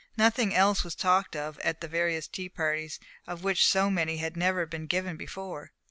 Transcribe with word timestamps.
Nothing 0.17 0.55
else 0.55 0.83
was 0.83 0.95
talked 0.95 1.35
of 1.35 1.59
at 1.59 1.79
the 1.79 1.87
various 1.87 2.27
tea 2.27 2.49
parties, 2.49 2.99
of 3.27 3.43
which 3.43 3.67
so 3.67 3.91
many 3.91 4.17
had 4.17 4.35
never 4.35 4.65
been 4.65 4.87
given 4.87 5.15
before. 5.15 5.73